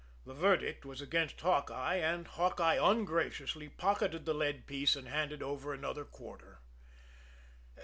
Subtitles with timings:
[0.25, 5.75] The verdict was against Hawkeye, and Hawkeye ungraciously pocketed the lead piece and handed over
[5.75, 6.61] another quarter.